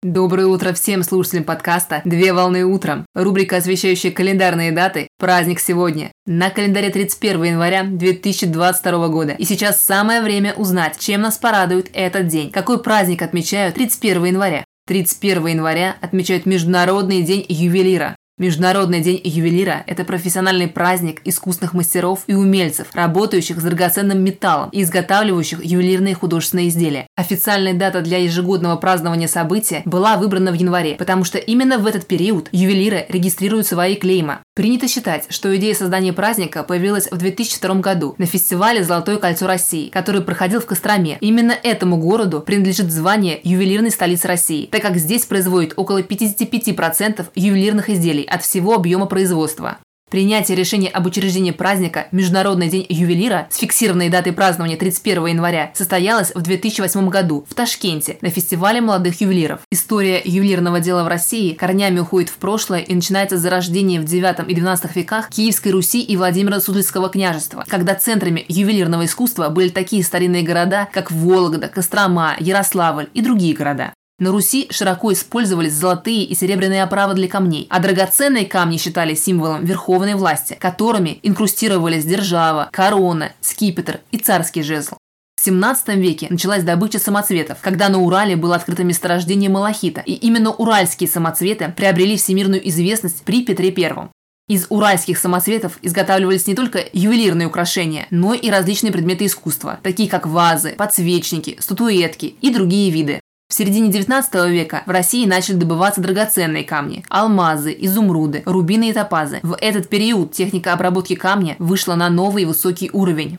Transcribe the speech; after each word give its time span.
Доброе 0.00 0.46
утро 0.46 0.72
всем 0.74 1.02
слушателям 1.02 1.42
подкаста 1.42 2.02
«Две 2.04 2.32
волны 2.32 2.64
утром». 2.64 3.04
Рубрика, 3.16 3.56
освещающая 3.56 4.12
календарные 4.12 4.70
даты. 4.70 5.08
Праздник 5.18 5.58
сегодня. 5.58 6.12
На 6.24 6.50
календаре 6.50 6.90
31 6.90 7.42
января 7.42 7.82
2022 7.82 9.08
года. 9.08 9.32
И 9.32 9.44
сейчас 9.44 9.80
самое 9.80 10.22
время 10.22 10.54
узнать, 10.54 11.00
чем 11.00 11.22
нас 11.22 11.36
порадует 11.36 11.90
этот 11.94 12.28
день. 12.28 12.52
Какой 12.52 12.80
праздник 12.80 13.22
отмечают 13.22 13.74
31 13.74 14.26
января? 14.26 14.64
31 14.86 15.46
января 15.48 15.96
отмечают 16.00 16.46
Международный 16.46 17.22
день 17.22 17.44
ювелира. 17.48 18.14
Международный 18.38 19.00
день 19.00 19.20
ювелира– 19.24 19.82
это 19.88 20.04
профессиональный 20.04 20.68
праздник 20.68 21.20
искусных 21.24 21.74
мастеров 21.74 22.20
и 22.28 22.34
умельцев, 22.34 22.86
работающих 22.92 23.58
с 23.58 23.64
драгоценным 23.64 24.22
металлом 24.22 24.68
и 24.70 24.82
изготавливающих 24.82 25.64
ювелирные 25.64 26.14
художественные 26.14 26.68
изделия. 26.68 27.08
Официальная 27.16 27.74
дата 27.74 28.00
для 28.00 28.18
ежегодного 28.18 28.76
празднования 28.76 29.26
события 29.26 29.82
была 29.84 30.16
выбрана 30.16 30.52
в 30.52 30.54
январе, 30.54 30.94
потому 30.94 31.24
что 31.24 31.38
именно 31.38 31.78
в 31.78 31.86
этот 31.86 32.06
период 32.06 32.48
ювелиры 32.52 33.06
регистрируют 33.08 33.66
свои 33.66 33.96
клейма. 33.96 34.42
Принято 34.54 34.86
считать, 34.86 35.26
что 35.30 35.56
идея 35.56 35.74
создания 35.74 36.12
праздника 36.12 36.62
появилась 36.62 37.10
в 37.10 37.16
2002 37.16 37.74
году 37.76 38.14
на 38.18 38.26
фестивале 38.26 38.84
«Золотое 38.84 39.16
кольцо 39.16 39.48
России», 39.48 39.88
который 39.88 40.20
проходил 40.20 40.60
в 40.60 40.66
Костроме. 40.66 41.18
Именно 41.20 41.56
этому 41.60 41.96
городу 41.96 42.40
принадлежит 42.40 42.92
звание 42.92 43.40
ювелирной 43.42 43.90
столицы 43.90 44.28
России, 44.28 44.66
так 44.66 44.82
как 44.82 44.96
здесь 44.96 45.24
производят 45.24 45.72
около 45.74 46.02
55% 46.02 47.26
ювелирных 47.34 47.90
изделий 47.90 48.27
от 48.28 48.42
всего 48.42 48.74
объема 48.74 49.06
производства. 49.06 49.78
Принятие 50.10 50.56
решения 50.56 50.88
об 50.88 51.06
учреждении 51.06 51.50
праздника 51.50 52.08
Международный 52.12 52.68
день 52.68 52.86
ювелира 52.88 53.46
с 53.50 53.58
фиксированной 53.58 54.08
датой 54.08 54.32
празднования 54.32 54.78
31 54.78 55.26
января 55.26 55.70
состоялось 55.74 56.32
в 56.34 56.40
2008 56.40 57.08
году 57.10 57.44
в 57.48 57.54
Ташкенте 57.54 58.16
на 58.22 58.30
фестивале 58.30 58.80
молодых 58.80 59.20
ювелиров. 59.20 59.60
История 59.70 60.22
ювелирного 60.24 60.80
дела 60.80 61.04
в 61.04 61.08
России 61.08 61.52
корнями 61.52 61.98
уходит 61.98 62.30
в 62.30 62.36
прошлое 62.36 62.80
и 62.80 62.94
начинается 62.94 63.36
с 63.36 63.42
зарождения 63.42 64.00
в 64.00 64.04
9 64.04 64.48
и 64.48 64.54
12 64.54 64.96
веках 64.96 65.28
Киевской 65.28 65.72
Руси 65.72 66.00
и 66.00 66.16
Владимира 66.16 66.58
Суздальского 66.60 67.10
княжества, 67.10 67.64
когда 67.68 67.94
центрами 67.94 68.46
ювелирного 68.48 69.04
искусства 69.04 69.50
были 69.50 69.68
такие 69.68 70.02
старинные 70.02 70.42
города, 70.42 70.88
как 70.92 71.10
Вологда, 71.10 71.68
Кострома, 71.68 72.34
Ярославль 72.38 73.08
и 73.12 73.20
другие 73.20 73.54
города. 73.54 73.92
На 74.20 74.32
Руси 74.32 74.66
широко 74.70 75.12
использовались 75.12 75.74
золотые 75.74 76.24
и 76.24 76.34
серебряные 76.34 76.82
оправы 76.82 77.14
для 77.14 77.28
камней, 77.28 77.68
а 77.70 77.78
драгоценные 77.78 78.46
камни 78.46 78.76
считались 78.76 79.22
символом 79.22 79.64
верховной 79.64 80.14
власти, 80.16 80.56
которыми 80.58 81.20
инкрустировались 81.22 82.04
держава, 82.04 82.68
корона, 82.72 83.30
скипетр 83.40 84.00
и 84.10 84.18
царский 84.18 84.64
жезл. 84.64 84.96
В 85.36 85.44
17 85.44 85.90
веке 85.90 86.26
началась 86.30 86.64
добыча 86.64 86.98
самоцветов, 86.98 87.58
когда 87.60 87.88
на 87.88 88.00
Урале 88.00 88.34
было 88.34 88.56
открыто 88.56 88.82
месторождение 88.82 89.48
малахита, 89.48 90.00
и 90.00 90.14
именно 90.14 90.50
уральские 90.50 91.08
самоцветы 91.08 91.72
приобрели 91.76 92.16
всемирную 92.16 92.68
известность 92.68 93.22
при 93.22 93.44
Петре 93.44 93.68
I. 93.68 94.08
Из 94.48 94.66
уральских 94.68 95.16
самоцветов 95.16 95.78
изготавливались 95.82 96.48
не 96.48 96.56
только 96.56 96.80
ювелирные 96.92 97.46
украшения, 97.46 98.08
но 98.10 98.34
и 98.34 98.50
различные 98.50 98.90
предметы 98.90 99.26
искусства, 99.26 99.78
такие 99.84 100.08
как 100.08 100.26
вазы, 100.26 100.74
подсвечники, 100.76 101.56
статуэтки 101.60 102.34
и 102.40 102.52
другие 102.52 102.90
виды. 102.90 103.20
В 103.50 103.54
середине 103.54 103.90
19 103.90 104.50
века 104.50 104.82
в 104.84 104.90
России 104.90 105.24
начали 105.24 105.56
добываться 105.56 106.02
драгоценные 106.02 106.64
камни– 106.64 107.02
алмазы, 107.08 107.74
изумруды, 107.80 108.42
рубины 108.44 108.90
и 108.90 108.92
топазы. 108.92 109.40
В 109.42 109.56
этот 109.58 109.88
период 109.88 110.32
техника 110.32 110.74
обработки 110.74 111.14
камня 111.14 111.56
вышла 111.58 111.94
на 111.94 112.10
новый 112.10 112.44
высокий 112.44 112.90
уровень. 112.92 113.38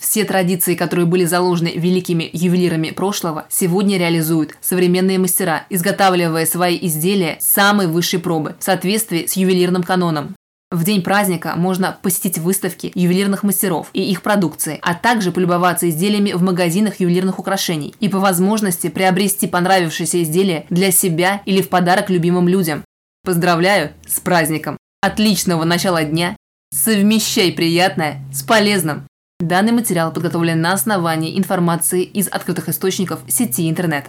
Все 0.00 0.24
традиции, 0.24 0.74
которые 0.74 1.04
были 1.04 1.26
заложены 1.26 1.72
великими 1.76 2.30
ювелирами 2.32 2.90
прошлого, 2.90 3.44
сегодня 3.50 3.98
реализуют 3.98 4.56
современные 4.62 5.18
мастера, 5.18 5.66
изготавливая 5.68 6.46
свои 6.46 6.78
изделия 6.80 7.36
самой 7.38 7.86
высшей 7.86 8.18
пробы 8.18 8.56
в 8.58 8.64
соответствии 8.64 9.26
с 9.26 9.34
ювелирным 9.34 9.82
каноном. 9.82 10.36
В 10.70 10.84
день 10.84 11.02
праздника 11.02 11.54
можно 11.56 11.98
посетить 12.00 12.38
выставки 12.38 12.92
ювелирных 12.94 13.42
мастеров 13.42 13.90
и 13.92 14.08
их 14.08 14.22
продукции, 14.22 14.78
а 14.82 14.94
также 14.94 15.32
полюбоваться 15.32 15.88
изделиями 15.88 16.30
в 16.30 16.42
магазинах 16.42 17.00
ювелирных 17.00 17.40
украшений 17.40 17.92
и 17.98 18.08
по 18.08 18.20
возможности 18.20 18.88
приобрести 18.88 19.48
понравившееся 19.48 20.22
изделие 20.22 20.66
для 20.70 20.92
себя 20.92 21.42
или 21.44 21.60
в 21.60 21.68
подарок 21.68 22.08
любимым 22.08 22.46
людям. 22.46 22.84
Поздравляю 23.24 23.90
с 24.06 24.20
праздником! 24.20 24.76
Отличного 25.02 25.64
начала 25.64 26.04
дня! 26.04 26.36
Совмещай 26.72 27.50
приятное 27.50 28.22
с 28.32 28.44
полезным! 28.44 29.08
Данный 29.40 29.72
материал 29.72 30.12
подготовлен 30.12 30.60
на 30.60 30.72
основании 30.72 31.36
информации 31.36 32.04
из 32.04 32.28
открытых 32.28 32.68
источников 32.68 33.20
сети 33.26 33.68
интернет. 33.68 34.08